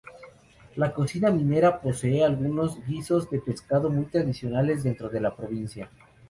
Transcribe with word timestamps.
La 0.77 0.95
cocina 0.95 1.29
marinera 1.29 1.79
posee 1.79 2.23
algunos 2.25 2.83
guisos 2.87 3.29
de 3.29 3.37
pescado 3.39 3.91
muy 3.91 4.05
tradicionales 4.05 4.81
dentro 4.81 5.09
de 5.09 5.19
la 5.21 5.35
provincia. 5.35 5.91